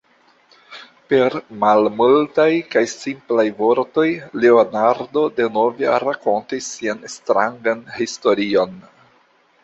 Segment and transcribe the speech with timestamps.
[1.11, 4.05] Per malmultaj kaj simplaj vortoj
[4.45, 8.75] Leonardo denove rakontis sian strangan historion.